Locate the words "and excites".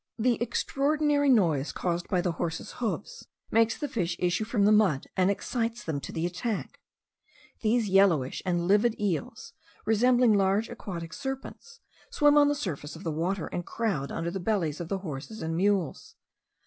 5.15-5.83